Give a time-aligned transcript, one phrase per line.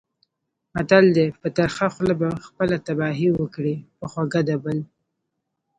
[0.73, 4.77] متل دی: په ترخه خوله به خپله تباهي وکړې، په خوږه د بل.